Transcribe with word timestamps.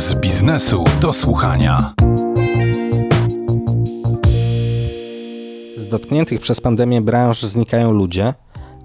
z 0.00 0.14
biznesu 0.14 0.84
do 1.00 1.12
słuchania. 1.12 1.94
Z 5.78 5.86
dotkniętych 5.86 6.40
przez 6.40 6.60
pandemię 6.60 7.00
branż 7.00 7.42
znikają 7.42 7.92
ludzie, 7.92 8.34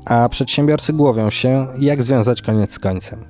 a 0.05 0.29
przedsiębiorcy 0.29 0.93
głowią 0.93 1.29
się, 1.29 1.67
jak 1.79 2.03
związać 2.03 2.41
koniec 2.41 2.73
z 2.73 2.79
końcem. 2.79 3.25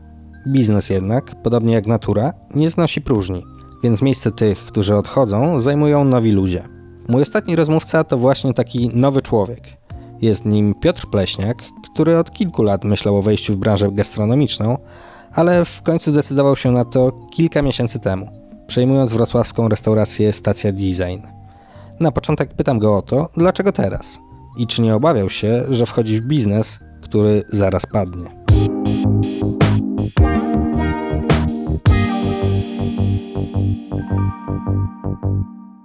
Biznes 0.48 0.90
jednak, 0.90 1.42
podobnie 1.44 1.74
jak 1.74 1.88
natura, 1.88 2.34
nie 2.56 2.70
znosi 2.70 3.02
próżni, 3.02 3.44
więc 3.84 4.02
miejsce 4.02 4.32
tych, 4.32 4.60
którzy 4.60 4.96
odchodzą, 4.96 5.60
zajmują 5.60 6.04
nowi 6.04 6.32
ludzie. 6.32 6.64
Mój 7.08 7.22
ostatni 7.22 7.56
rozmówca 7.56 8.04
to 8.04 8.18
właśnie 8.18 8.54
taki 8.54 8.90
nowy 8.94 9.22
człowiek. 9.22 9.78
Jest 10.22 10.46
nim 10.46 10.74
Piotr 10.74 11.08
Pleśniak, 11.12 11.64
który 11.94 12.18
od 12.18 12.32
kilku 12.32 12.64
lat 12.64 12.84
myślał 12.84 13.18
o 13.18 13.22
wejściu 13.22 13.54
w 13.54 13.58
branżę 13.58 13.92
gastronomiczną, 13.92 14.78
ale 15.36 15.66
w 15.66 15.82
końcu 15.82 16.12
zdecydował 16.12 16.56
się 16.56 16.72
na 16.72 16.86
to 16.86 17.12
kilka 17.32 17.62
miesięcy 17.62 18.00
temu, 18.00 18.30
przejmując 18.68 19.14
wrocławską 19.14 19.68
restaurację 19.68 20.34
Stacja 20.34 20.72
Design. 20.72 21.28
Na 22.00 22.12
początek 22.12 22.54
pytam 22.54 22.80
go 22.80 22.98
o 22.98 23.02
to, 23.02 23.30
dlaczego 23.38 23.72
teraz 23.72 24.20
i 24.58 24.68
czy 24.68 24.82
nie 24.82 24.96
obawiał 24.96 25.30
się, 25.30 25.64
że 25.70 25.86
wchodzi 25.86 26.22
w 26.22 26.26
biznes, 26.26 26.80
który 27.02 27.44
zaraz 27.48 27.86
padnie. 27.86 28.26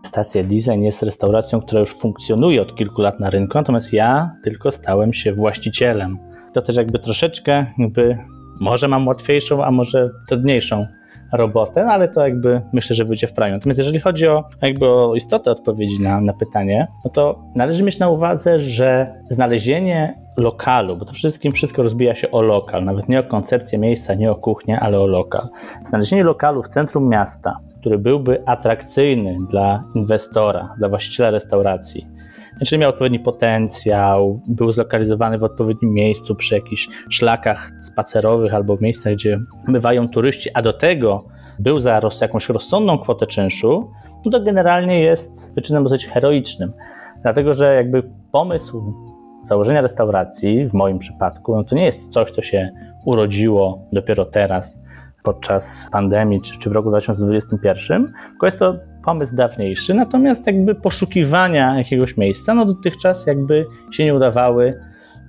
Stacja 0.07 0.43
Design 0.43 0.83
jest 0.83 1.03
restauracją, 1.03 1.61
która 1.61 1.81
już 1.81 1.99
funkcjonuje 1.99 2.63
od 2.63 2.75
kilku 2.75 3.03
lat 3.03 3.21
na 3.21 3.31
rynku, 3.31 3.59
natomiast 3.59 3.93
ja 3.93 4.37
tylko 4.43 4.73
stałem 4.73 5.13
się 5.13 5.33
właścicielem. 5.33 6.19
To 6.53 6.63
też 6.63 6.77
jakby 6.77 6.99
troszeczkę 6.99 7.67
jakby 7.79 8.19
może 8.61 8.89
mam 8.89 9.09
łatwiejszą, 9.09 9.65
a 9.65 9.71
może 9.71 10.11
trudniejszą 10.29 10.87
robotę, 11.33 11.87
ale 11.87 12.09
to 12.09 12.27
jakby 12.27 12.63
myślę, 12.73 12.97
że 12.97 13.05
wyjdzie 13.05 13.27
w 13.27 13.33
praniu. 13.33 13.55
Natomiast 13.55 13.79
jeżeli 13.79 14.01
chodzi 14.01 14.29
o 14.29 14.45
jakby 14.63 14.89
o 14.89 15.15
istotę 15.15 15.51
odpowiedzi 15.51 16.01
na, 16.01 16.21
na 16.21 16.33
pytanie, 16.33 16.89
no 17.05 17.11
to 17.11 17.45
należy 17.55 17.85
mieć 17.85 17.99
na 17.99 18.09
uwadze, 18.09 18.61
że 18.61 19.15
znalezienie 19.31 20.21
lokalu, 20.37 20.97
bo 20.97 21.05
to 21.05 21.13
wszystkim 21.13 21.53
wszystko 21.53 21.83
rozbija 21.83 22.15
się 22.15 22.31
o 22.31 22.43
lokal, 22.43 22.85
nawet 22.85 23.09
nie 23.09 23.21
o 23.21 23.23
koncepcję 23.23 23.79
miejsca, 23.79 24.15
nie 24.15 24.31
o 24.31 24.35
kuchnię, 24.35 24.81
ale 24.81 25.01
o 25.01 25.07
lokal. 25.07 25.49
Znalezienie 25.85 26.25
lokalu 26.25 26.63
w 26.63 26.69
centrum 26.69 27.09
miasta, 27.09 27.59
który 27.81 27.99
byłby 27.99 28.43
atrakcyjny 28.47 29.37
dla 29.51 29.85
inwestora, 29.95 30.75
dla 30.79 30.89
właściciela 30.89 31.31
restauracji, 31.31 32.07
znaczy 32.61 32.79
miał 32.79 32.91
odpowiedni 32.91 33.21
potencjał, 33.21 34.41
był 34.47 34.73
zlokalizowany 34.73 35.39
w 35.39 35.45
odpowiednim 35.45 35.93
miejscu 35.93 36.35
przy 36.35 36.55
jakichś 36.55 36.89
szlakach 37.09 37.71
spacerowych 37.83 38.55
albo 38.55 38.77
w 38.77 38.81
miejscach, 38.81 39.13
gdzie 39.13 39.39
bywają 39.69 40.09
turyści, 40.09 40.51
a 40.55 40.63
do 40.63 40.73
tego 40.73 41.25
był 41.59 41.81
za 41.81 42.01
jakąś 42.21 42.49
rozsądną 42.49 42.99
kwotę 42.99 43.27
czynszu, 43.27 43.91
no 44.25 44.31
to 44.31 44.41
generalnie 44.41 45.01
jest 45.01 45.55
wyczynem 45.55 45.85
dosyć 45.85 46.07
heroicznym. 46.07 46.73
Dlatego, 47.23 47.55
że 47.55 47.75
jakby 47.75 48.03
pomysł 48.33 48.95
założenia 49.45 49.81
restauracji, 49.81 50.69
w 50.69 50.75
moim 50.75 50.99
przypadku, 50.99 51.57
no 51.57 51.65
to 51.65 51.77
nie 51.77 51.85
jest 51.85 52.09
coś, 52.09 52.31
co 52.31 52.43
się 52.43 52.71
urodziło 53.05 53.85
dopiero 53.93 54.25
teraz, 54.25 54.79
podczas 55.23 55.89
pandemii 55.93 56.41
czy, 56.41 56.59
czy 56.59 56.71
w 56.71 56.73
roku 56.73 56.89
2021, 56.89 58.07
tylko 58.31 58.47
jest 58.47 58.59
to 58.59 58.75
pomysł 59.05 59.35
dawniejszy, 59.35 59.95
natomiast 59.95 60.47
jakby 60.47 60.75
poszukiwania 60.75 61.79
jakiegoś 61.79 62.17
miejsca, 62.17 62.55
no 62.55 62.65
dotychczas 62.65 63.27
jakby 63.27 63.67
się 63.91 64.05
nie 64.05 64.15
udawały. 64.15 64.81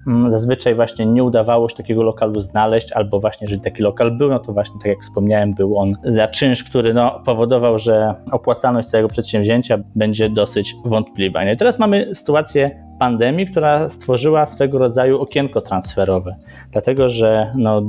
Mm, 0.08 0.32
zazwyczaj 0.32 0.76
właśnie 0.76 1.06
nie 1.06 1.24
udawało 1.24 1.70
się 1.70 1.76
takiego 1.76 2.04
lokalu 2.04 2.42
znaleźć, 2.42 2.92
albo 2.92 3.20
właśnie, 3.20 3.46
jeżeli 3.46 3.62
taki 3.62 3.84
lokal 3.84 4.18
był, 4.18 4.30
no 4.30 4.40
to 4.40 4.54
właśnie, 4.54 4.76
tak 4.80 4.86
jak 4.88 5.02
wspomniałem, 5.02 5.54
był 5.54 5.78
on 5.78 5.96
za 6.04 6.28
czynsz, 6.28 6.64
który 6.64 6.94
no, 6.94 7.22
powodował, 7.26 7.80
że 7.80 8.16
opłacalność 8.32 8.88
całego 8.88 9.10
przedsięwzięcia 9.10 9.78
będzie 9.96 10.30
dosyć 10.30 10.76
wątpliwa. 10.86 11.46
No 11.46 11.52
i 11.52 11.58
teraz 11.58 11.80
mamy 11.80 12.16
sytuację 12.16 12.86
pandemii, 13.00 13.48
która 13.48 13.90
stworzyła 13.90 14.46
swego 14.46 14.78
rodzaju 14.78 15.22
okienko 15.22 15.62
transferowe, 15.62 16.36
dlatego 16.72 17.10
że 17.10 17.52
no, 17.56 17.82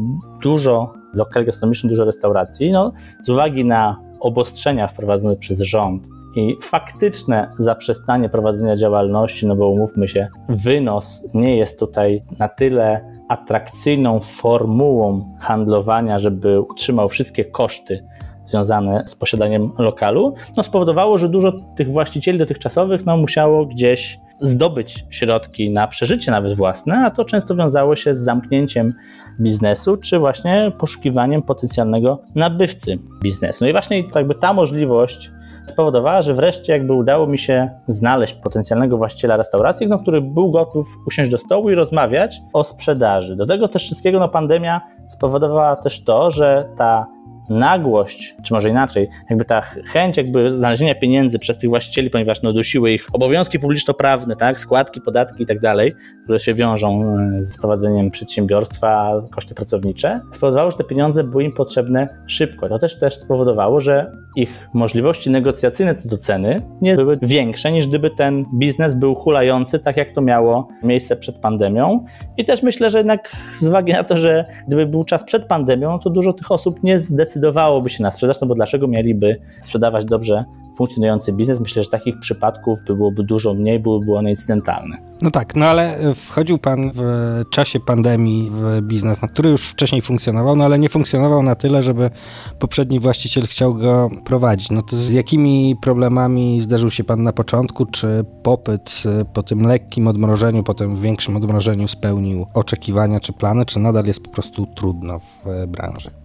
dużo 0.43 0.93
lokal 1.14 1.44
gastronomicznych, 1.44 1.91
dużo 1.91 2.04
restauracji, 2.04 2.72
no, 2.72 2.93
z 3.22 3.28
uwagi 3.28 3.64
na 3.64 4.12
obostrzenia 4.22 4.88
wprowadzone 4.88 5.37
przez 5.37 5.60
rząd 5.60 6.09
i 6.37 6.56
faktyczne 6.62 7.50
zaprzestanie 7.59 8.28
prowadzenia 8.28 8.77
działalności, 8.77 9.47
no 9.47 9.56
bo 9.56 9.69
umówmy 9.69 10.09
się, 10.09 10.28
wynos 10.49 11.28
nie 11.34 11.56
jest 11.56 11.78
tutaj 11.78 12.22
na 12.38 12.49
tyle 12.49 13.12
atrakcyjną 13.28 14.21
formułą 14.21 15.34
handlowania, 15.41 16.19
żeby 16.19 16.61
utrzymał 16.61 17.09
wszystkie 17.09 17.44
koszty 17.44 18.05
związane 18.44 19.03
z 19.06 19.16
posiadaniem 19.16 19.71
lokalu, 19.78 20.34
no 20.56 20.62
spowodowało, 20.62 21.19
że 21.19 21.28
dużo 21.28 21.53
tych 21.77 21.93
właścicieli 21.93 22.38
dotychczasowych 22.38 23.06
no, 23.06 23.16
musiało 23.16 23.66
gdzieś 23.66 24.21
zdobyć 24.42 25.04
środki 25.10 25.70
na 25.70 25.86
przeżycie 25.86 26.30
nawet 26.30 26.54
własne, 26.54 27.04
a 27.06 27.10
to 27.10 27.25
często 27.25 27.56
wiązało 27.56 27.97
się 27.97 28.14
z 28.14 28.19
zamknięciem 28.19 28.94
biznesu, 29.41 29.97
czy 29.97 30.19
właśnie 30.19 30.72
poszukiwaniem 30.78 31.42
potencjalnego 31.42 32.22
nabywcy 32.34 32.98
biznesu. 33.22 33.64
No 33.64 33.69
i 33.69 33.72
właśnie 33.72 34.04
jakby 34.14 34.34
ta 34.34 34.52
możliwość 34.52 35.31
spowodowała, 35.66 36.22
że 36.22 36.34
wreszcie 36.34 36.72
jakby 36.72 36.92
udało 36.92 37.26
mi 37.26 37.38
się 37.38 37.70
znaleźć 37.88 38.34
potencjalnego 38.34 38.97
właściciela 38.97 39.36
restauracji, 39.36 39.86
no, 39.86 39.98
który 39.98 40.20
był 40.20 40.50
gotów 40.50 40.86
usiąść 41.06 41.31
do 41.31 41.38
stołu 41.38 41.70
i 41.70 41.75
rozmawiać 41.75 42.41
o 42.52 42.64
sprzedaży. 42.64 43.36
Do 43.36 43.47
tego 43.47 43.69
też 43.69 43.84
wszystkiego 43.84 44.19
no, 44.19 44.28
pandemia 44.28 44.81
spowodowała 45.08 45.76
też 45.76 46.04
to, 46.04 46.31
że 46.31 46.69
ta 46.76 47.06
nagłość, 47.52 48.34
czy 48.44 48.54
może 48.54 48.68
inaczej, 48.68 49.08
jakby 49.30 49.44
ta 49.44 49.60
chęć 49.60 50.16
jakby 50.16 50.52
znalezienia 50.52 50.94
pieniędzy 50.94 51.38
przez 51.38 51.58
tych 51.58 51.70
właścicieli, 51.70 52.10
ponieważ 52.10 52.42
no, 52.42 52.52
dusiły 52.52 52.92
ich 52.92 53.06
obowiązki 53.12 53.58
publiczno-prawne, 53.58 54.36
tak, 54.36 54.58
składki, 54.58 55.00
podatki 55.00 55.42
i 55.42 55.46
tak 55.46 55.60
dalej, 55.60 55.94
które 56.24 56.38
się 56.38 56.54
wiążą 56.54 57.02
e, 57.38 57.44
z 57.44 57.58
prowadzeniem 57.58 58.10
przedsiębiorstwa, 58.10 59.22
koszty 59.30 59.54
pracownicze, 59.54 60.20
spowodowało, 60.32 60.70
że 60.70 60.76
te 60.76 60.84
pieniądze 60.84 61.24
były 61.24 61.44
im 61.44 61.52
potrzebne 61.52 62.08
szybko. 62.26 62.68
To 62.68 62.78
też, 62.78 62.98
też 62.98 63.16
spowodowało, 63.16 63.80
że 63.80 64.12
ich 64.36 64.69
możliwości 64.74 65.30
negocjacyjne 65.30 65.94
co 65.94 66.08
do 66.08 66.16
ceny 66.16 66.60
nie 66.80 66.96
były 66.96 67.19
większe 67.22 67.72
niż 67.72 67.88
gdyby 67.88 68.10
ten 68.10 68.44
biznes 68.54 68.94
był 68.94 69.14
hulający, 69.14 69.78
tak 69.78 69.96
jak 69.96 70.10
to 70.10 70.20
miało 70.20 70.69
miejsce 70.82 71.16
przed 71.16 71.38
pandemią. 71.38 72.04
I 72.36 72.44
też 72.44 72.62
myślę, 72.62 72.90
że 72.90 72.98
jednak 72.98 73.36
z 73.60 73.69
uwagi 73.69 73.92
na 73.92 74.04
to, 74.04 74.16
że 74.16 74.44
gdyby 74.66 74.86
był 74.86 75.04
czas 75.04 75.24
przed 75.24 75.44
pandemią, 75.44 75.98
to 75.98 76.10
dużo 76.10 76.32
tych 76.32 76.52
osób 76.52 76.82
nie 76.82 76.98
zdecydowałoby 77.42 77.91
się 77.91 78.03
na 78.03 78.10
sprzedaż, 78.10 78.41
no 78.41 78.47
bo 78.47 78.54
dlaczego 78.54 78.88
mieliby 78.88 79.36
sprzedawać 79.60 80.04
dobrze 80.04 80.44
funkcjonujący 80.76 81.32
biznes? 81.32 81.60
Myślę, 81.60 81.84
że 81.84 81.91
takich 81.91 82.19
przypadków 82.19 82.78
byłoby 82.86 83.22
dużo 83.22 83.54
mniej, 83.54 83.80
byłyby 83.80 84.14
one 84.14 84.30
incydentalne. 84.30 84.98
No 85.22 85.30
tak, 85.30 85.56
no 85.56 85.66
ale 85.66 85.97
e, 85.97 86.14
wchodził 86.14 86.58
pan 86.58 86.91
w 86.94 87.42
czasie 87.50 87.81
pandemii 87.81 88.50
w 88.50 88.81
biznes, 88.82 89.22
no, 89.22 89.28
który 89.28 89.50
już 89.50 89.69
wcześniej 89.69 90.02
funkcjonował, 90.02 90.56
no 90.56 90.64
ale 90.64 90.78
nie 90.78 90.88
funkcjonował 90.88 91.42
na 91.42 91.54
tyle, 91.54 91.82
żeby 91.82 92.10
poprzedni 92.58 93.00
właściciel 93.00 93.47
chciał 93.47 93.75
go 93.75 94.10
prowadzić. 94.25 94.70
No 94.70 94.82
to 94.82 94.97
z 94.97 95.10
jakimi 95.10 95.76
problemami 95.82 96.60
zderzył 96.60 96.91
się 96.91 97.04
pan 97.04 97.22
na 97.22 97.32
początku? 97.32 97.86
Czy 97.86 98.25
popyt 98.42 99.02
e, 99.06 99.25
po 99.25 99.42
tym 99.42 99.62
lekkim 99.62 100.06
odmrożeniu, 100.06 100.62
po 100.62 100.75
tym 100.75 100.97
większym 100.97 101.36
odmrożeniu 101.36 101.88
spełnił 101.88 102.47
oczekiwania 102.54 103.20
czy 103.20 103.32
plany, 103.32 103.66
czy 103.66 103.81
nadal 103.81 104.06
jest 104.06 104.20
po 104.20 104.31
prostu 104.31 104.66
trudno 104.66 105.19
w 105.19 105.47
e, 105.47 105.66
branży? 105.66 106.22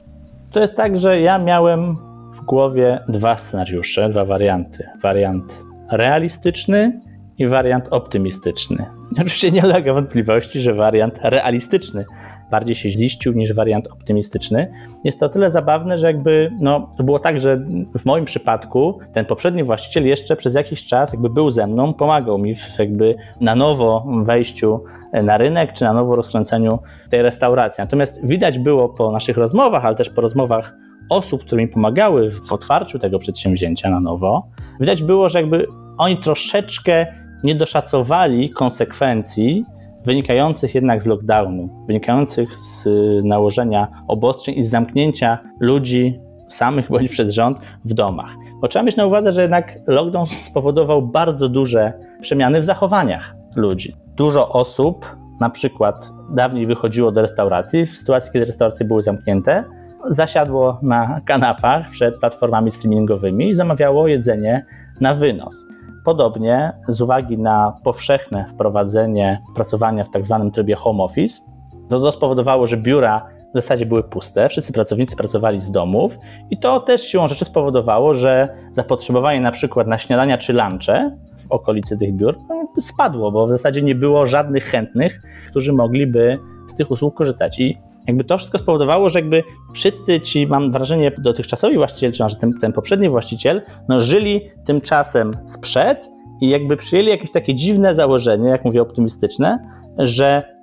To 0.52 0.60
jest 0.60 0.76
tak, 0.76 0.98
że 0.98 1.22
ja 1.22 1.38
miałem 1.38 1.96
w 2.34 2.42
głowie 2.42 3.00
dwa 3.08 3.38
scenariusze, 3.38 4.10
dwa 4.10 4.26
warianty. 4.26 4.84
Wariant 5.02 5.64
realistyczny 5.92 7.00
i 7.38 7.48
wariant 7.48 7.88
optymistyczny. 7.92 8.86
Oczywiście 9.18 9.52
nie 9.52 9.62
ulega 9.62 9.94
wątpliwości, 9.94 10.60
że 10.60 10.74
wariant 10.74 11.20
realistyczny 11.24 12.06
bardziej 12.52 12.76
się 12.76 12.90
ziścił 12.90 13.34
niż 13.34 13.54
wariant 13.54 13.88
optymistyczny. 13.88 14.72
Jest 15.04 15.20
to 15.20 15.26
o 15.26 15.30
tyle 15.30 15.52
zabawne, 15.52 15.98
że 15.98 16.08
jakby 16.08 16.52
no, 16.60 16.90
było 17.00 17.20
tak, 17.20 17.42
że 17.42 17.66
w 18.00 18.06
moim 18.06 18.26
przypadku 18.26 19.00
ten 19.14 19.26
poprzedni 19.26 19.64
właściciel 19.64 20.08
jeszcze 20.08 20.36
przez 20.36 20.56
jakiś 20.56 20.86
czas 20.86 21.14
jakby 21.14 21.30
był 21.30 21.50
ze 21.50 21.68
mną, 21.68 21.94
pomagał 21.94 22.38
mi 22.38 22.56
w 22.56 22.80
jakby 22.80 23.16
na 23.42 23.56
nowo 23.56 24.06
wejściu 24.24 24.84
na 25.24 25.38
rynek, 25.38 25.74
czy 25.74 25.84
na 25.84 25.94
nowo 25.94 26.16
rozkręceniu 26.16 26.80
tej 27.10 27.22
restauracji. 27.22 27.82
Natomiast 27.82 28.28
widać 28.28 28.60
było 28.60 28.90
po 28.90 29.12
naszych 29.12 29.38
rozmowach, 29.38 29.86
ale 29.86 29.96
też 29.96 30.10
po 30.10 30.22
rozmowach 30.22 30.76
osób, 31.10 31.44
które 31.44 31.62
mi 31.62 31.68
pomagały 31.68 32.30
w 32.30 32.54
otwarciu 32.54 33.00
tego 33.00 33.20
przedsięwzięcia 33.20 33.90
na 33.90 34.00
nowo, 34.00 34.48
widać 34.80 35.04
było, 35.04 35.30
że 35.30 35.42
jakby 35.42 35.68
oni 35.98 36.18
troszeczkę 36.18 37.08
nie 37.44 37.56
doszacowali 37.56 38.50
konsekwencji 38.50 39.66
wynikających 40.06 40.76
jednak 40.76 41.04
z 41.04 41.06
lockdownu, 41.06 41.70
wynikających 41.88 42.60
z 42.60 42.88
nałożenia 43.24 43.88
obostrzeń 44.08 44.56
i 44.58 44.64
zamknięcia 44.64 45.40
ludzi 45.60 46.20
samych 46.48 46.90
bądź 46.90 47.10
przez 47.10 47.34
rząd 47.34 47.58
w 47.86 47.94
domach. 47.94 48.36
Bo 48.62 48.68
trzeba 48.68 48.84
mieć 48.84 48.96
na 48.96 49.06
uwadze, 49.06 49.32
że 49.32 49.42
jednak 49.42 49.78
lockdown 49.88 50.28
spowodował 50.28 51.02
bardzo 51.02 51.50
duże 51.50 51.94
przemiany 52.22 52.60
w 52.60 52.66
zachowaniach 52.66 53.36
ludzi. 53.56 53.94
Dużo 54.16 54.50
osób, 54.50 55.16
na 55.40 55.50
przykład 55.50 56.12
dawniej 56.30 56.66
wychodziło 56.66 57.12
do 57.12 57.22
restauracji 57.22 57.86
w 57.86 57.98
sytuacji, 57.98 58.32
kiedy 58.34 58.46
restauracje 58.46 58.86
były 58.86 59.02
zamknięte, 59.02 59.64
zasiadło 60.10 60.80
na 60.82 61.22
kanapach 61.26 61.90
przed 61.90 62.20
platformami 62.20 62.72
streamingowymi 62.72 63.50
i 63.50 63.56
zamawiało 63.56 64.08
jedzenie 64.08 64.66
na 65.02 65.14
wynos. 65.14 65.66
Podobnie 66.08 66.74
z 66.88 67.02
uwagi 67.02 67.38
na 67.38 67.74
powszechne 67.84 68.46
wprowadzenie 68.50 69.42
pracowania 69.56 70.04
w 70.04 70.10
tak 70.10 70.26
zwanym 70.26 70.52
trybie 70.52 70.76
home 70.76 71.04
office, 71.04 71.42
to, 71.90 72.00
to 72.00 72.12
spowodowało, 72.12 72.68
że 72.68 72.78
biura 72.78 73.28
w 73.54 73.62
zasadzie 73.62 73.86
były 73.86 74.04
puste, 74.04 74.50
wszyscy 74.50 74.74
pracownicy 74.74 75.16
pracowali 75.16 75.62
z 75.62 75.72
domów 75.72 76.18
i 76.50 76.58
to 76.58 76.80
też 76.80 77.02
siłą 77.02 77.28
rzeczy 77.28 77.46
spowodowało, 77.46 78.14
że 78.14 78.48
zapotrzebowanie 78.72 79.42
na 79.42 79.52
przykład 79.52 79.88
na 79.88 80.00
śniadania 80.00 80.38
czy 80.38 80.54
lunche 80.54 81.18
w 81.38 81.52
okolicy 81.52 81.98
tych 81.98 82.16
biur 82.16 82.36
no, 82.50 82.68
spadło, 82.80 83.32
bo 83.32 83.46
w 83.46 83.50
zasadzie 83.50 83.82
nie 83.82 83.96
było 83.96 84.26
żadnych 84.26 84.66
chętnych, 84.66 85.22
którzy 85.50 85.74
mogliby 85.74 86.40
z 86.68 86.76
tych 86.76 86.92
usług 86.92 87.16
korzystać. 87.16 87.60
I 87.60 87.78
jakby 88.08 88.24
to 88.24 88.38
wszystko 88.38 88.58
spowodowało, 88.58 89.10
że 89.10 89.20
jakby 89.20 89.44
wszyscy 89.74 90.20
ci, 90.20 90.48
mam 90.48 90.72
wrażenie, 90.72 91.12
dotychczasowi 91.18 91.78
właściciele, 91.78 92.12
czy 92.12 92.38
ten, 92.40 92.54
ten 92.62 92.74
poprzedni 92.74 93.10
właściciel, 93.10 93.62
no 93.90 94.02
żyli 94.02 94.42
tym 94.66 94.82
czasem 94.82 95.32
sprzed 95.46 96.10
i 96.42 96.50
jakby 96.50 96.76
przyjęli 96.76 97.10
jakieś 97.10 97.32
takie 97.32 97.56
dziwne 97.56 97.96
założenie, 97.96 98.50
jak 98.50 98.66
mówię, 98.66 98.82
optymistyczne, 98.82 99.60
że 99.98 100.58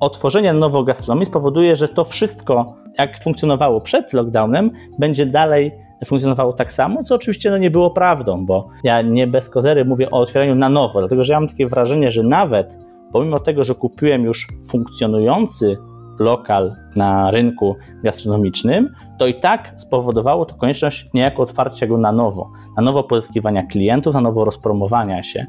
otworzenie 0.00 0.52
nowo 0.52 0.84
gastronomii 0.84 1.26
spowoduje, 1.26 1.76
że 1.76 1.88
to 1.88 2.04
wszystko, 2.04 2.74
jak 2.98 3.22
funkcjonowało 3.22 3.80
przed 3.80 4.12
lockdownem, 4.12 4.70
będzie 4.98 5.26
dalej 5.26 5.72
funkcjonowało 6.06 6.52
tak 6.52 6.72
samo, 6.72 7.02
co 7.02 7.14
oczywiście 7.14 7.50
no, 7.50 7.58
nie 7.58 7.70
było 7.70 7.90
prawdą, 7.90 8.46
bo 8.46 8.68
ja 8.84 9.02
nie 9.02 9.26
bez 9.26 9.50
kozery 9.50 9.84
mówię 9.84 10.10
o 10.10 10.18
otwieraniu 10.18 10.54
na 10.54 10.68
nowo, 10.68 10.98
dlatego 11.00 11.24
że 11.24 11.32
ja 11.32 11.40
mam 11.40 11.48
takie 11.48 11.66
wrażenie, 11.66 12.12
że 12.12 12.22
nawet 12.22 12.78
pomimo 13.12 13.40
tego, 13.40 13.64
że 13.64 13.74
kupiłem 13.74 14.24
już 14.24 14.48
funkcjonujący 14.70 15.76
lokal 16.20 16.72
na 16.96 17.30
rynku 17.30 17.76
gastronomicznym, 18.04 18.94
to 19.18 19.26
i 19.26 19.34
tak 19.34 19.72
spowodowało 19.76 20.44
to 20.44 20.54
konieczność 20.54 21.08
niejako 21.14 21.42
otwarcia 21.42 21.86
go 21.86 21.98
na 21.98 22.12
nowo, 22.12 22.50
na 22.76 22.82
nowo 22.82 23.04
pozyskiwania 23.04 23.62
klientów, 23.62 24.14
na 24.14 24.20
nowo 24.20 24.44
rozpromowania 24.44 25.22
się. 25.22 25.46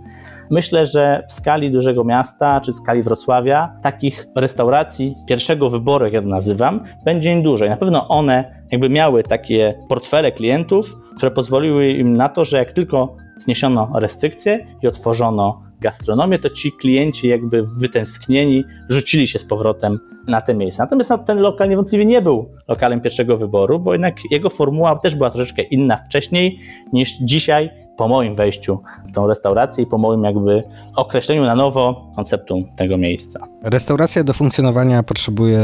Myślę, 0.49 0.85
że 0.85 1.23
w 1.27 1.31
skali 1.31 1.71
dużego 1.71 2.03
miasta 2.03 2.61
czy 2.61 2.71
w 2.71 2.75
skali 2.75 3.03
Wrocławia 3.03 3.73
takich 3.81 4.27
restauracji 4.35 5.15
pierwszego 5.27 5.69
wyboru, 5.69 6.05
jak 6.05 6.13
ja 6.13 6.21
to 6.21 6.27
nazywam, 6.27 6.83
będzie 7.05 7.31
im 7.31 7.43
dużo. 7.43 7.65
I 7.65 7.69
na 7.69 7.77
pewno 7.77 8.07
one 8.07 8.51
jakby 8.71 8.89
miały 8.89 9.23
takie 9.23 9.79
portfele 9.89 10.31
klientów, 10.31 10.95
które 11.17 11.31
pozwoliły 11.31 11.89
im 11.89 12.17
na 12.17 12.29
to, 12.29 12.45
że 12.45 12.57
jak 12.57 12.73
tylko 12.73 13.15
zniesiono 13.37 13.91
restrykcje 13.95 14.65
i 14.83 14.87
otworzono 14.87 15.68
gastronomię, 15.81 16.39
to 16.39 16.49
ci 16.49 16.71
klienci 16.71 17.27
jakby 17.27 17.63
wytęsknieni 17.79 18.63
rzucili 18.89 19.27
się 19.27 19.39
z 19.39 19.45
powrotem 19.45 19.99
na 20.27 20.41
te 20.41 20.55
miejsca. 20.55 20.83
Natomiast 20.83 21.09
no, 21.09 21.17
ten 21.17 21.39
lokal 21.39 21.69
niewątpliwie 21.69 22.05
nie 22.05 22.21
był 22.21 22.49
lokalem 22.67 23.01
pierwszego 23.01 23.37
wyboru, 23.37 23.79
bo 23.79 23.93
jednak 23.93 24.15
jego 24.31 24.49
formuła 24.49 24.95
też 24.95 25.15
była 25.15 25.29
troszeczkę 25.29 25.61
inna 25.61 25.97
wcześniej 25.97 26.59
niż 26.93 27.17
dzisiaj 27.17 27.69
po 27.99 28.07
moim 28.07 28.35
wejściu 28.35 28.79
w 29.05 29.11
tą 29.11 29.27
restaurację 29.27 29.83
i 29.83 29.87
po 29.87 29.97
moim 29.97 30.23
jakby 30.23 30.63
określeniu 30.95 31.43
na 31.43 31.55
nowo 31.55 32.11
konceptu 32.15 32.63
tego 32.75 32.97
miejsca. 32.97 33.39
Restauracja 33.63 34.23
do 34.23 34.33
funkcjonowania 34.33 35.03
potrzebuje 35.03 35.59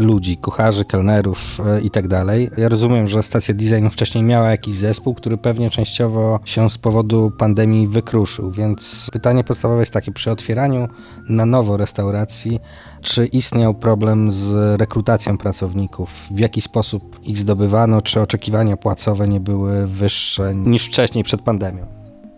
ludzi, 0.00 0.36
kucharzy, 0.36 0.84
kelnerów 0.84 1.58
e, 1.66 1.80
i 1.80 1.90
tak 1.90 2.08
dalej. 2.08 2.50
Ja 2.56 2.68
rozumiem, 2.68 3.08
że 3.08 3.22
stacja 3.22 3.54
design 3.54 3.88
wcześniej 3.88 4.24
miała 4.24 4.50
jakiś 4.50 4.74
zespół, 4.74 5.14
który 5.14 5.36
pewnie 5.36 5.70
częściowo 5.70 6.40
się 6.44 6.70
z 6.70 6.78
powodu 6.78 7.30
pandemii 7.38 7.88
wykruszył, 7.88 8.50
więc 8.50 9.08
pytanie 9.12 9.44
podstawowe 9.44 9.80
jest 9.82 9.92
takie, 9.92 10.12
przy 10.12 10.30
otwieraniu 10.30 10.88
na 11.28 11.46
nowo 11.46 11.76
restauracji, 11.76 12.60
czy 13.02 13.26
istniał 13.26 13.74
problem 13.74 14.30
z 14.30 14.80
rekrutacją 14.80 15.38
pracowników? 15.38 16.28
W 16.30 16.38
jaki 16.38 16.60
sposób 16.60 17.20
ich 17.22 17.38
zdobywano? 17.38 18.02
Czy 18.02 18.20
oczekiwania 18.20 18.76
płacowe 18.76 19.28
nie 19.28 19.40
były 19.40 19.86
wyższe 19.86 20.54
niż 20.54 20.86
wcześniej 20.86 21.24
przed 21.24 21.42
pandemią? 21.42 21.75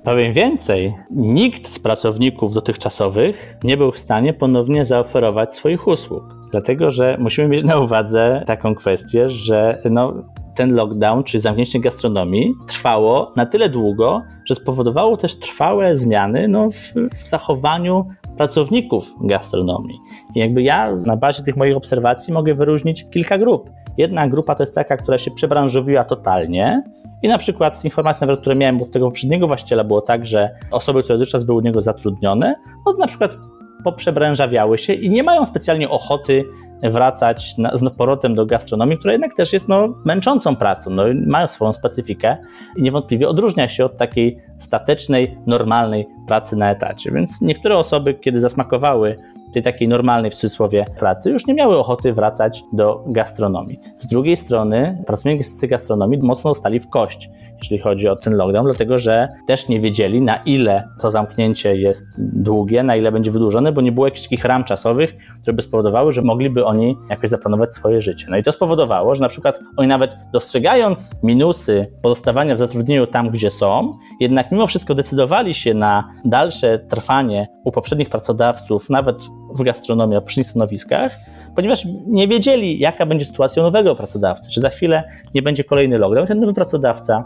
Powiem 0.05 0.33
więcej, 0.33 0.95
nikt 1.11 1.67
z 1.69 1.79
pracowników 1.79 2.55
dotychczasowych 2.55 3.57
nie 3.65 3.77
był 3.77 3.93
w 3.93 3.99
stanie 3.99 4.35
ponownie 4.35 4.85
zaoferować 4.85 5.55
swoich 5.55 5.87
usług. 5.87 6.25
Dlatego, 6.51 6.91
że 6.91 7.17
musimy 7.21 7.49
mieć 7.49 7.65
na 7.65 7.79
uwadze 7.79 8.43
taką 8.47 8.75
kwestię, 8.75 9.31
że 9.31 9.83
no, 9.91 10.15
ten 10.55 10.75
lockdown 10.75 11.25
czy 11.25 11.41
zamknięcie 11.41 11.81
gastronomii 11.81 12.55
trwało 12.67 13.33
na 13.37 13.47
tyle 13.47 13.69
długo, 13.69 14.23
że 14.45 14.55
spowodowało 14.55 15.17
też 15.17 15.39
trwałe 15.39 15.97
zmiany 15.97 16.49
no, 16.49 16.71
w, 16.71 16.95
w 17.11 17.29
zachowaniu 17.29 18.09
pracowników 18.37 19.15
gastronomii. 19.21 19.99
I 20.35 20.39
jakby 20.39 20.63
ja 20.63 20.95
na 20.97 21.17
bazie 21.17 21.43
tych 21.43 21.57
moich 21.57 21.77
obserwacji 21.77 22.33
mogę 22.33 22.55
wyróżnić 22.55 23.07
kilka 23.11 23.39
grup. 23.39 23.71
Jedna 23.97 24.29
grupa 24.29 24.55
to 24.55 24.63
jest 24.63 24.75
taka, 24.75 24.97
która 24.97 25.19
się 25.19 25.31
przebranżowiła 25.31 26.05
totalnie, 26.05 26.83
i 27.23 27.29
na 27.29 27.39
przykład 27.39 27.77
z 27.77 27.85
informacji, 27.85 28.27
nawet, 28.27 28.41
które 28.41 28.57
miałem 28.57 28.83
od 28.83 28.91
tego 28.91 29.07
poprzedniego 29.07 29.47
właściciela, 29.47 29.85
było 29.85 30.01
tak, 30.01 30.27
że 30.27 30.51
osoby, 30.71 31.03
które 31.03 31.19
dotychczas 31.19 31.45
były 31.45 31.59
u 31.59 31.61
niego 31.61 31.83
zatrudnione, 31.83 32.55
no 32.87 32.93
na 32.93 33.07
przykład 33.07 33.37
poprzebranżawiały 33.85 34.79
się 34.79 34.93
i 34.93 35.11
nie 35.11 35.23
mają 35.23 35.47
specjalnie 35.47 35.89
ochoty 35.89 36.45
wracać 36.83 37.59
na, 37.59 37.77
z 37.77 37.97
powrotem 37.97 38.35
do 38.35 38.47
gastronomii, 38.47 38.99
która 38.99 39.13
jednak 39.13 39.35
też 39.35 39.53
jest 39.53 39.69
no, 39.69 39.95
męczącą 40.05 40.57
pracą, 40.57 40.91
no, 40.91 41.05
mają 41.27 41.49
swoją 41.49 41.73
specyfikę 41.73 42.37
i 42.77 42.83
niewątpliwie 42.83 43.29
odróżnia 43.29 43.69
się 43.69 43.85
od 43.85 43.97
takiej 43.97 44.39
statecznej, 44.59 45.39
normalnej 45.47 46.07
pracy 46.27 46.57
na 46.57 46.71
etacie. 46.71 47.11
Więc 47.13 47.41
niektóre 47.41 47.77
osoby, 47.77 48.15
kiedy 48.15 48.41
zasmakowały 48.41 49.17
tej 49.53 49.63
takiej 49.63 49.89
normalnej 49.89 50.31
w 50.31 50.35
cudzysłowie 50.35 50.85
pracy, 50.99 51.31
już 51.31 51.47
nie 51.47 51.55
miały 51.55 51.79
ochoty 51.79 52.13
wracać 52.13 52.65
do 52.73 53.05
gastronomii. 53.07 53.81
Z 53.99 54.07
drugiej 54.07 54.37
strony 54.37 55.03
pracownicy 55.07 55.69
gastronomii 55.69 56.19
mocno 56.23 56.55
stali 56.55 56.81
w 56.81 56.89
kość, 56.89 57.31
jeśli 57.59 57.79
chodzi 57.79 58.09
o 58.09 58.17
ten 58.17 58.37
lockdown, 58.37 58.67
dlatego 58.67 58.99
że 58.99 59.29
też 59.47 59.69
nie 59.69 59.81
wiedzieli, 59.81 60.21
na 60.21 60.37
ile 60.37 60.89
to 61.01 61.11
zamknięcie 61.11 61.77
jest 61.77 62.07
długie, 62.19 62.83
na 62.83 62.97
ile 62.97 63.13
będzie 63.13 63.31
wydłużone, 63.31 63.73
bo 63.73 63.81
nie 63.81 63.93
było 63.93 64.07
jakichś 64.07 64.23
takich 64.23 64.45
ram 64.45 64.65
czasowych, 64.65 65.17
które 65.43 65.57
by 65.57 65.63
spowodowały, 65.63 66.13
że 66.13 66.23
mogliby 66.23 66.65
oni 66.65 66.97
jakoś 67.11 67.31
zaplanować 67.31 67.75
swoje 67.75 68.01
życie. 68.01 68.27
No 68.31 68.37
i 68.37 68.43
to 68.43 68.53
spowodowało, 68.53 69.15
że 69.15 69.23
na 69.23 69.29
przykład 69.29 69.61
oni 69.77 69.89
nawet 69.89 70.17
dostrzegając 70.33 71.17
minusy 71.23 71.93
pozostawania 72.03 72.55
w 72.55 72.59
zatrudnieniu 72.59 73.07
tam, 73.07 73.31
gdzie 73.31 73.51
są, 73.51 73.93
jednak 74.21 74.53
mimo 74.53 74.67
wszystko 74.67 74.95
decydowali 74.95 75.55
się 75.55 75.75
na 75.75 76.13
dalsze 76.25 76.79
trwanie 76.79 77.47
u 77.65 77.73
poprzednich 77.73 78.11
pracodawców, 78.11 78.91
nawet 78.91 79.17
w 79.55 79.63
gastronomii, 79.63 80.15
poprzednich 80.17 80.47
stanowiskach, 80.47 81.17
ponieważ 81.57 81.87
nie 82.07 82.29
wiedzieli, 82.29 82.79
jaka 82.79 83.07
będzie 83.07 83.25
sytuacja 83.25 83.63
nowego 83.63 83.95
pracodawcy, 83.95 84.51
czy 84.51 84.61
za 84.61 84.71
chwilę 84.71 85.05
nie 85.35 85.43
będzie 85.43 85.65
kolejny 85.65 85.99
lockdown. 85.99 86.27
Ten 86.27 86.41
nowy 86.41 86.55
pracodawca, 86.55 87.25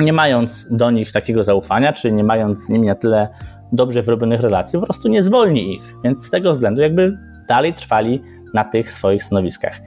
nie 0.00 0.12
mając 0.12 0.66
do 0.70 0.90
nich 0.90 1.12
takiego 1.12 1.44
zaufania, 1.44 1.92
czy 1.92 2.12
nie 2.12 2.24
mając 2.24 2.66
z 2.66 2.68
nimi 2.68 2.86
na 2.86 2.94
tyle 2.94 3.28
dobrze 3.72 4.02
wyrobionych 4.02 4.40
relacji, 4.40 4.78
po 4.78 4.86
prostu 4.86 5.08
nie 5.08 5.22
zwolni 5.22 5.74
ich. 5.74 5.82
Więc 6.04 6.26
z 6.26 6.30
tego 6.30 6.52
względu 6.52 6.82
jakby 6.82 7.18
dalej 7.48 7.74
trwali 7.74 8.22
na 8.54 8.64
tych 8.64 8.92
swoich 8.92 9.24
stanowiskach. 9.24 9.80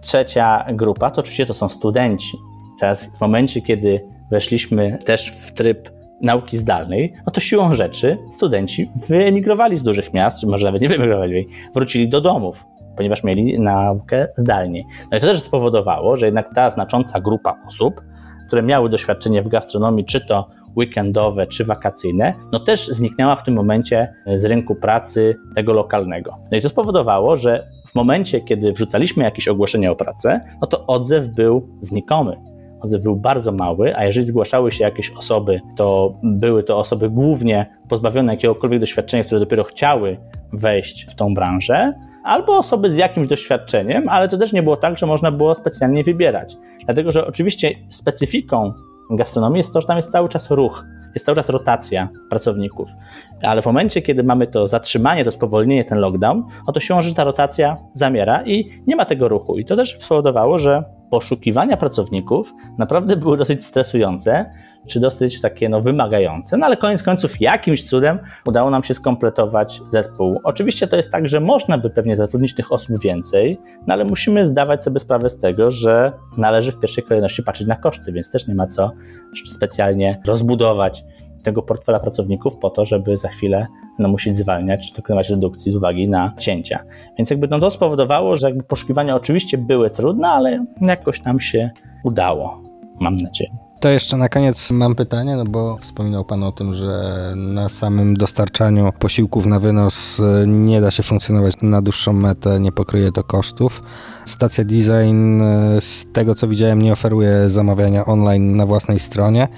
Trzecia 0.00 0.64
grupa 0.72 1.10
to 1.10 1.20
oczywiście 1.20 1.46
to 1.46 1.54
są 1.54 1.68
studenci. 1.68 2.36
Teraz 2.80 3.06
w 3.16 3.20
momencie, 3.20 3.62
kiedy 3.62 4.00
weszliśmy 4.30 4.98
też 5.04 5.30
w 5.30 5.52
tryb 5.52 5.99
nauki 6.20 6.56
zdalnej, 6.56 7.12
no 7.26 7.32
to 7.32 7.40
siłą 7.40 7.74
rzeczy 7.74 8.18
studenci 8.32 8.90
wyemigrowali 9.08 9.76
z 9.76 9.82
dużych 9.82 10.14
miast, 10.14 10.44
może 10.44 10.66
nawet 10.66 10.82
nie 10.82 10.88
wyemigrowali, 10.88 11.48
wrócili 11.74 12.08
do 12.08 12.20
domów, 12.20 12.66
ponieważ 12.96 13.24
mieli 13.24 13.60
naukę 13.60 14.28
zdalnie. 14.36 14.84
No 15.10 15.18
i 15.18 15.20
to 15.20 15.26
też 15.26 15.42
spowodowało, 15.42 16.16
że 16.16 16.26
jednak 16.26 16.54
ta 16.54 16.70
znacząca 16.70 17.20
grupa 17.20 17.56
osób, 17.66 18.00
które 18.46 18.62
miały 18.62 18.88
doświadczenie 18.88 19.42
w 19.42 19.48
gastronomii, 19.48 20.04
czy 20.04 20.26
to 20.26 20.48
weekendowe, 20.76 21.46
czy 21.46 21.64
wakacyjne, 21.64 22.34
no 22.52 22.58
też 22.58 22.88
zniknęła 22.88 23.36
w 23.36 23.42
tym 23.42 23.54
momencie 23.54 24.14
z 24.36 24.44
rynku 24.44 24.74
pracy 24.74 25.36
tego 25.54 25.72
lokalnego. 25.72 26.38
No 26.50 26.58
i 26.58 26.60
to 26.60 26.68
spowodowało, 26.68 27.36
że 27.36 27.68
w 27.86 27.94
momencie, 27.94 28.40
kiedy 28.40 28.72
wrzucaliśmy 28.72 29.24
jakieś 29.24 29.48
ogłoszenie 29.48 29.90
o 29.90 29.96
pracę, 29.96 30.40
no 30.60 30.66
to 30.66 30.86
odzew 30.86 31.28
był 31.28 31.68
znikomy 31.80 32.36
odzew 32.80 33.02
był 33.02 33.16
bardzo 33.16 33.52
mały, 33.52 33.96
a 33.96 34.04
jeżeli 34.04 34.26
zgłaszały 34.26 34.72
się 34.72 34.84
jakieś 34.84 35.10
osoby, 35.10 35.60
to 35.76 36.14
były 36.22 36.62
to 36.62 36.78
osoby 36.78 37.10
głównie 37.10 37.66
pozbawione 37.88 38.32
jakiegokolwiek 38.32 38.80
doświadczenia, 38.80 39.24
które 39.24 39.40
dopiero 39.40 39.64
chciały 39.64 40.16
wejść 40.52 41.06
w 41.10 41.14
tą 41.14 41.34
branżę, 41.34 41.92
albo 42.24 42.58
osoby 42.58 42.90
z 42.90 42.96
jakimś 42.96 43.26
doświadczeniem, 43.26 44.08
ale 44.08 44.28
to 44.28 44.38
też 44.38 44.52
nie 44.52 44.62
było 44.62 44.76
tak, 44.76 44.98
że 44.98 45.06
można 45.06 45.32
było 45.32 45.54
specjalnie 45.54 46.04
wybierać. 46.04 46.56
Dlatego, 46.84 47.12
że 47.12 47.26
oczywiście 47.26 47.70
specyfiką 47.88 48.72
gastronomii 49.16 49.58
jest 49.58 49.72
to, 49.72 49.80
że 49.80 49.86
tam 49.86 49.96
jest 49.96 50.12
cały 50.12 50.28
czas 50.28 50.50
ruch, 50.50 50.84
jest 51.14 51.26
cały 51.26 51.36
czas 51.36 51.48
rotacja 51.48 52.08
pracowników. 52.30 52.88
Ale 53.42 53.62
w 53.62 53.66
momencie, 53.66 54.02
kiedy 54.02 54.22
mamy 54.22 54.46
to 54.46 54.66
zatrzymanie, 54.66 55.24
to 55.24 55.32
spowolnienie, 55.32 55.84
ten 55.84 55.98
lockdown, 55.98 56.42
no 56.66 56.72
to 56.72 56.80
się 56.80 57.02
że 57.02 57.14
ta 57.14 57.24
rotacja 57.24 57.76
zamiera 57.92 58.42
i 58.46 58.68
nie 58.86 58.96
ma 58.96 59.04
tego 59.04 59.28
ruchu. 59.28 59.58
I 59.58 59.64
to 59.64 59.76
też 59.76 59.98
spowodowało, 60.00 60.58
że 60.58 60.84
poszukiwania 61.10 61.76
pracowników 61.76 62.54
naprawdę 62.78 63.16
były 63.16 63.36
dosyć 63.36 63.64
stresujące, 63.64 64.50
czy 64.86 65.00
dosyć 65.00 65.40
takie 65.40 65.68
no, 65.68 65.80
wymagające, 65.80 66.56
no 66.56 66.66
ale 66.66 66.76
koniec 66.76 67.02
końców 67.02 67.40
jakimś 67.40 67.84
cudem 67.84 68.18
udało 68.44 68.70
nam 68.70 68.82
się 68.82 68.94
skompletować 68.94 69.82
zespół. 69.88 70.40
Oczywiście 70.44 70.86
to 70.86 70.96
jest 70.96 71.10
tak, 71.10 71.28
że 71.28 71.40
można 71.40 71.78
by 71.78 71.90
pewnie 71.90 72.16
zatrudnić 72.16 72.54
tych 72.54 72.72
osób 72.72 73.00
więcej, 73.02 73.58
no 73.86 73.94
ale 73.94 74.04
musimy 74.04 74.46
zdawać 74.46 74.84
sobie 74.84 75.00
sprawę 75.00 75.28
z 75.28 75.38
tego, 75.38 75.70
że 75.70 76.12
należy 76.36 76.72
w 76.72 76.78
pierwszej 76.78 77.04
kolejności 77.04 77.42
patrzeć 77.42 77.66
na 77.66 77.76
koszty, 77.76 78.12
więc 78.12 78.30
też 78.30 78.48
nie 78.48 78.54
ma 78.54 78.66
co 78.66 78.90
specjalnie 79.46 80.20
rozbudować 80.26 81.04
tego 81.42 81.62
portfela 81.62 82.00
pracowników 82.00 82.56
po 82.56 82.70
to, 82.70 82.84
żeby 82.84 83.18
za 83.18 83.28
chwilę 83.28 83.66
no, 83.98 84.08
musieć 84.08 84.38
zwalniać 84.38 84.88
czy 84.88 84.96
dokonywać 84.96 85.30
redukcji 85.30 85.72
z 85.72 85.76
uwagi 85.76 86.08
na 86.08 86.32
cięcia. 86.38 86.84
Więc 87.18 87.30
jakby 87.30 87.48
no, 87.48 87.60
to 87.60 87.70
spowodowało, 87.70 88.36
że 88.36 88.46
jakby 88.48 88.64
poszukiwania 88.64 89.16
oczywiście 89.16 89.58
były 89.58 89.90
trudne, 89.90 90.28
ale 90.28 90.64
jakoś 90.80 91.24
nam 91.24 91.40
się 91.40 91.70
udało, 92.04 92.62
mam 93.00 93.16
nadzieję. 93.16 93.69
To 93.80 93.88
jeszcze 93.88 94.16
na 94.16 94.28
koniec 94.28 94.70
mam 94.70 94.94
pytanie, 94.94 95.36
no 95.36 95.44
bo 95.44 95.76
wspominał 95.76 96.24
Pan 96.24 96.42
o 96.42 96.52
tym, 96.52 96.74
że 96.74 97.12
na 97.36 97.68
samym 97.68 98.16
dostarczaniu 98.16 98.92
posiłków 98.98 99.46
na 99.46 99.60
wynos 99.60 100.20
e, 100.20 100.46
nie 100.46 100.80
da 100.80 100.90
się 100.90 101.02
funkcjonować 101.02 101.54
na 101.62 101.82
dłuższą 101.82 102.12
metę, 102.12 102.60
nie 102.60 102.72
pokryje 102.72 103.12
to 103.12 103.24
kosztów. 103.24 103.82
Stacja 104.24 104.64
Design, 104.64 105.42
e, 105.42 105.80
z 105.80 106.06
tego 106.12 106.34
co 106.34 106.48
widziałem, 106.48 106.82
nie 106.82 106.92
oferuje 106.92 107.50
zamawiania 107.50 108.04
online 108.04 108.56
na 108.56 108.66
własnej 108.66 108.98
stronie. 108.98 109.48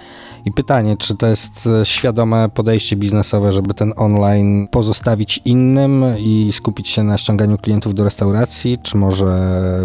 I 0.44 0.52
pytanie, 0.52 0.96
czy 0.96 1.16
to 1.16 1.26
jest 1.26 1.66
e, 1.66 1.86
świadome 1.86 2.48
podejście 2.48 2.96
biznesowe, 2.96 3.52
żeby 3.52 3.74
ten 3.74 3.92
online 3.96 4.68
pozostawić 4.70 5.40
innym 5.44 6.04
i 6.18 6.50
skupić 6.52 6.88
się 6.88 7.04
na 7.04 7.18
ściąganiu 7.18 7.58
klientów 7.58 7.94
do 7.94 8.04
restauracji, 8.04 8.78
czy 8.82 8.96
może 8.96 9.26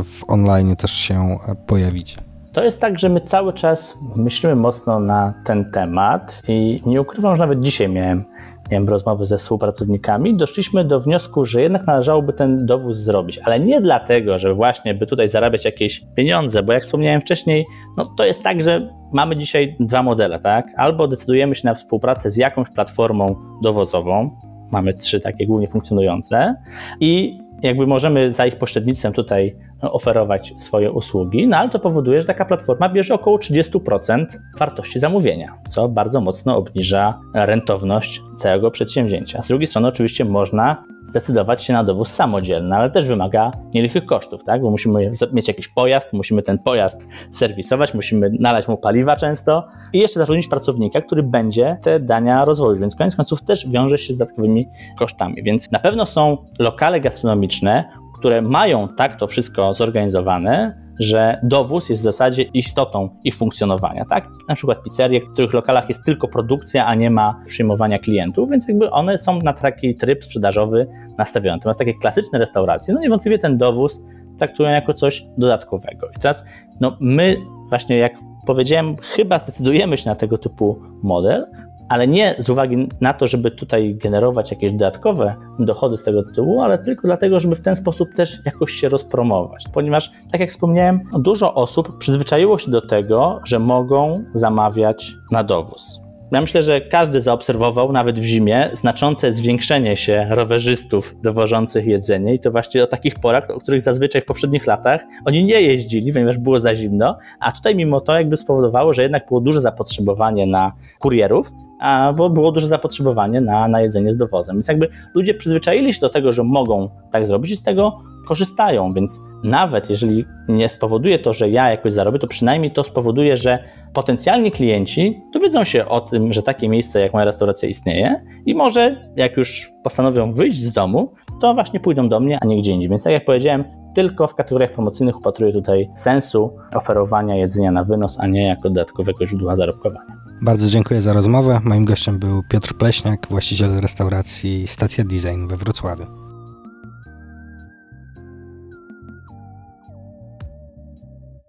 w 0.03 0.23
online 0.27 0.75
też 0.75 0.91
się 0.91 1.37
pojawić? 1.67 2.26
To 2.57 2.63
jest 2.63 2.81
tak, 2.81 2.99
że 2.99 3.09
my 3.09 3.21
cały 3.21 3.53
czas 3.53 3.99
myślimy 4.15 4.55
mocno 4.55 4.99
na 4.99 5.33
ten 5.43 5.71
temat 5.71 6.41
i 6.47 6.81
nie 6.85 7.01
ukrywam, 7.01 7.35
że 7.35 7.39
nawet 7.39 7.59
dzisiaj 7.59 7.89
miałem, 7.89 8.25
miałem 8.71 8.89
rozmowy 8.89 9.25
ze 9.25 9.37
współpracownikami. 9.37 10.37
Doszliśmy 10.37 10.83
do 10.85 10.99
wniosku, 10.99 11.45
że 11.45 11.61
jednak 11.61 11.87
należałoby 11.87 12.33
ten 12.33 12.65
dowóz 12.65 12.97
zrobić, 12.97 13.39
ale 13.43 13.59
nie 13.59 13.81
dlatego, 13.81 14.39
że 14.39 14.53
właśnie 14.53 14.93
by 14.93 15.07
tutaj 15.07 15.29
zarabiać 15.29 15.65
jakieś 15.65 16.01
pieniądze, 16.15 16.63
bo 16.63 16.73
jak 16.73 16.83
wspomniałem 16.83 17.21
wcześniej, 17.21 17.65
no 17.97 18.05
to 18.17 18.25
jest 18.25 18.43
tak, 18.43 18.63
że 18.63 18.89
mamy 19.13 19.37
dzisiaj 19.37 19.75
dwa 19.79 20.03
modele, 20.03 20.39
tak? 20.39 20.65
Albo 20.77 21.07
decydujemy 21.07 21.55
się 21.55 21.67
na 21.67 21.73
współpracę 21.73 22.29
z 22.29 22.37
jakąś 22.37 22.69
platformą 22.69 23.35
dowozową, 23.63 24.37
mamy 24.71 24.93
trzy 24.93 25.19
takie 25.19 25.47
głównie 25.47 25.67
funkcjonujące 25.67 26.55
i 26.99 27.39
jakby 27.61 27.87
możemy 27.87 28.31
za 28.31 28.45
ich 28.45 28.55
pośrednictwem 28.55 29.13
tutaj 29.13 29.55
oferować 29.81 30.53
swoje 30.57 30.91
usługi, 30.91 31.47
no 31.47 31.57
ale 31.57 31.69
to 31.69 31.79
powoduje, 31.79 32.21
że 32.21 32.27
taka 32.27 32.45
platforma 32.45 32.89
bierze 32.89 33.13
około 33.13 33.37
30% 33.37 34.25
wartości 34.59 34.99
zamówienia, 34.99 35.57
co 35.69 35.89
bardzo 35.89 36.21
mocno 36.21 36.57
obniża 36.57 37.19
rentowność 37.33 38.21
całego 38.35 38.71
przedsięwzięcia. 38.71 39.41
Z 39.41 39.47
drugiej 39.47 39.67
strony 39.67 39.87
oczywiście 39.87 40.25
można 40.25 40.83
zdecydować 41.07 41.63
się 41.63 41.73
na 41.73 41.83
dowóz 41.83 42.09
samodzielny, 42.09 42.75
ale 42.75 42.89
też 42.89 43.07
wymaga 43.07 43.51
nielichych 43.73 44.05
kosztów, 44.05 44.43
tak? 44.43 44.61
bo 44.61 44.71
musimy 44.71 45.11
mieć 45.31 45.47
jakiś 45.47 45.67
pojazd, 45.67 46.13
musimy 46.13 46.41
ten 46.41 46.59
pojazd 46.59 47.01
serwisować, 47.31 47.93
musimy 47.93 48.29
nalać 48.39 48.67
mu 48.67 48.77
paliwa 48.77 49.15
często 49.15 49.67
i 49.93 49.99
jeszcze 49.99 50.19
zatrudnić 50.19 50.47
pracownika, 50.47 51.01
który 51.01 51.23
będzie 51.23 51.77
te 51.81 51.99
dania 51.99 52.45
rozwoził, 52.45 52.81
więc 52.81 52.95
koniec 52.95 53.15
końców 53.15 53.43
też 53.43 53.69
wiąże 53.69 53.97
się 53.97 54.13
z 54.13 54.17
dodatkowymi 54.17 54.67
kosztami. 54.99 55.43
Więc 55.43 55.71
na 55.71 55.79
pewno 55.79 56.05
są 56.05 56.37
lokale 56.59 56.99
gastronomiczne, 56.99 57.83
które 58.17 58.41
mają 58.41 58.87
tak 58.87 59.15
to 59.15 59.27
wszystko 59.27 59.73
zorganizowane, 59.73 60.87
że 60.99 61.39
dowóz 61.43 61.89
jest 61.89 62.01
w 62.01 62.03
zasadzie 62.03 62.43
istotą 62.43 63.09
ich 63.23 63.35
funkcjonowania, 63.35 64.05
tak? 64.05 64.27
Na 64.49 64.55
przykład 64.55 64.83
pizzerie, 64.83 65.21
w 65.21 65.33
których 65.33 65.53
lokalach 65.53 65.89
jest 65.89 66.03
tylko 66.05 66.27
produkcja, 66.27 66.85
a 66.85 66.95
nie 66.95 67.09
ma 67.09 67.41
przyjmowania 67.47 67.99
klientów, 67.99 68.49
więc 68.49 68.67
jakby 68.67 68.91
one 68.91 69.17
są 69.17 69.41
na 69.41 69.53
taki 69.53 69.95
tryb 69.95 70.23
sprzedażowy 70.23 70.87
nastawione. 71.17 71.57
Natomiast 71.57 71.79
takie 71.79 71.93
klasyczne 71.93 72.39
restauracje, 72.39 72.93
no 72.93 72.99
niewątpliwie 72.99 73.37
ten 73.37 73.57
dowóz 73.57 74.01
traktują 74.37 74.69
jako 74.69 74.93
coś 74.93 75.25
dodatkowego. 75.37 76.07
I 76.17 76.19
teraz, 76.19 76.45
no 76.81 76.97
my 76.99 77.37
właśnie 77.69 77.97
jak 77.97 78.13
powiedziałem, 78.45 78.95
chyba 78.97 79.39
zdecydujemy 79.39 79.97
się 79.97 80.09
na 80.09 80.15
tego 80.15 80.37
typu 80.37 80.79
model, 81.03 81.45
ale 81.89 82.07
nie 82.07 82.35
z 82.39 82.49
uwagi 82.49 82.89
na 83.01 83.13
to, 83.13 83.27
żeby 83.27 83.51
tutaj 83.51 83.95
generować 83.95 84.51
jakieś 84.51 84.71
dodatkowe 84.71 85.35
dochody 85.59 85.97
z 85.97 86.03
tego 86.03 86.23
tytułu, 86.23 86.61
ale 86.61 86.77
tylko 86.77 87.01
dlatego, 87.07 87.39
żeby 87.39 87.55
w 87.55 87.61
ten 87.61 87.75
sposób 87.75 88.13
też 88.13 88.39
jakoś 88.45 88.71
się 88.71 88.89
rozpromować. 88.89 89.65
Ponieważ, 89.73 90.11
tak 90.31 90.41
jak 90.41 90.49
wspomniałem, 90.49 91.01
dużo 91.19 91.53
osób 91.53 91.97
przyzwyczaiło 91.97 92.57
się 92.57 92.71
do 92.71 92.81
tego, 92.81 93.39
że 93.45 93.59
mogą 93.59 94.23
zamawiać 94.33 95.15
na 95.31 95.43
dowóz. 95.43 96.06
Ja 96.31 96.41
myślę, 96.41 96.61
że 96.61 96.81
każdy 96.81 97.21
zaobserwował, 97.21 97.91
nawet 97.91 98.19
w 98.19 98.23
zimie, 98.23 98.69
znaczące 98.73 99.31
zwiększenie 99.31 99.97
się 99.97 100.27
rowerzystów 100.29 101.15
dowożących 101.21 101.85
jedzenie 101.85 102.33
i 102.33 102.39
to 102.39 102.51
właśnie 102.51 102.83
o 102.83 102.87
takich 102.87 103.15
porach, 103.15 103.49
o 103.49 103.59
których 103.59 103.81
zazwyczaj 103.81 104.21
w 104.21 104.25
poprzednich 104.25 104.67
latach 104.67 105.01
oni 105.25 105.45
nie 105.45 105.61
jeździli, 105.61 106.13
ponieważ 106.13 106.37
było 106.37 106.59
za 106.59 106.75
zimno, 106.75 107.17
a 107.39 107.51
tutaj 107.51 107.75
mimo 107.75 108.01
to 108.01 108.13
jakby 108.13 108.37
spowodowało, 108.37 108.93
że 108.93 109.03
jednak 109.03 109.27
było 109.27 109.41
duże 109.41 109.61
zapotrzebowanie 109.61 110.45
na 110.45 110.71
kurierów, 110.99 111.51
a 111.79 112.13
bo 112.17 112.29
było 112.29 112.51
duże 112.51 112.67
zapotrzebowanie 112.67 113.41
na, 113.41 113.67
na 113.67 113.81
jedzenie 113.81 114.11
z 114.11 114.17
dowozem. 114.17 114.55
Więc 114.55 114.67
jakby 114.67 114.87
ludzie 115.13 115.33
przyzwyczaili 115.33 115.93
się 115.93 115.99
do 115.99 116.09
tego, 116.09 116.31
że 116.31 116.43
mogą 116.43 116.89
tak 117.11 117.25
zrobić 117.25 117.51
i 117.51 117.55
z 117.55 117.63
tego 117.63 118.03
korzystają, 118.27 118.93
więc 118.93 119.21
nawet 119.43 119.89
jeżeli 119.89 120.25
nie 120.47 120.69
spowoduje 120.69 121.19
to, 121.19 121.33
że 121.33 121.49
ja 121.49 121.69
jakoś 121.69 121.93
zarobię, 121.93 122.19
to 122.19 122.27
przynajmniej 122.27 122.71
to 122.71 122.83
spowoduje, 122.83 123.37
że 123.37 123.63
potencjalni 123.93 124.51
klienci 124.51 125.21
dowiedzą 125.33 125.63
się 125.63 125.85
o 125.85 126.01
tym, 126.01 126.33
że 126.33 126.43
takie 126.43 126.69
miejsce 126.69 126.99
jak 126.99 127.13
moja 127.13 127.25
restauracja 127.25 127.69
istnieje 127.69 128.23
i 128.45 128.55
może 128.55 129.01
jak 129.15 129.37
już 129.37 129.71
postanowią 129.83 130.33
wyjść 130.33 130.63
z 130.63 130.73
domu, 130.73 131.13
to 131.41 131.53
właśnie 131.53 131.79
pójdą 131.79 132.09
do 132.09 132.19
mnie, 132.19 132.37
a 132.41 132.45
nie 132.45 132.61
gdzie 132.61 132.71
indziej. 132.71 132.89
Więc 132.89 133.03
tak 133.03 133.13
jak 133.13 133.25
powiedziałem, 133.25 133.63
tylko 133.95 134.27
w 134.27 134.35
kategoriach 134.35 134.71
promocyjnych 134.71 135.17
upatruję 135.17 135.53
tutaj 135.53 135.89
sensu 135.95 136.55
oferowania 136.73 137.35
jedzenia 137.35 137.71
na 137.71 137.83
wynos, 137.83 138.19
a 138.19 138.27
nie 138.27 138.47
jako 138.47 138.69
dodatkowego 138.69 139.25
źródła 139.25 139.55
zarobkowania. 139.55 140.17
Bardzo 140.41 140.67
dziękuję 140.67 141.01
za 141.01 141.13
rozmowę. 141.13 141.59
Moim 141.63 141.85
gościem 141.85 142.19
był 142.19 142.43
Piotr 142.49 142.73
Pleśniak, 142.73 143.27
właściciel 143.29 143.69
restauracji 143.81 144.67
Stacja 144.67 145.03
Design 145.03 145.47
we 145.47 145.57
Wrocławiu. 145.57 146.26